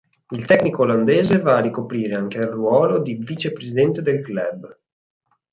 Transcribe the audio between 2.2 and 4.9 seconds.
il ruolo di vicepresidente del club.